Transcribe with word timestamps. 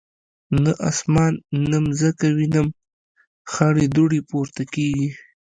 نه 0.63 0.71
اسمان 0.89 1.33
نه 1.69 1.77
مځکه 1.85 2.25
وینم 2.37 2.67
خړي 3.51 3.85
دوړي 3.95 4.21
پورته 4.29 4.63
کیږي 4.73 5.09